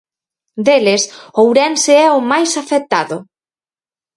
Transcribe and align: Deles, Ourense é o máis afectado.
Deles, 0.65 1.01
Ourense 1.43 1.93
é 2.05 2.09
o 2.19 2.21
máis 2.31 2.51
afectado. 2.63 3.15